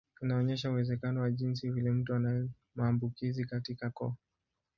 Inaonyesha 0.23 0.69
uwezekano 0.69 1.19
wa 1.21 1.31
jinsi 1.31 1.69
vile 1.71 1.91
mtu 1.91 2.15
ana 2.15 2.47
maambukizi 2.75 3.45
katika 3.45 3.89
koo. 3.89 4.15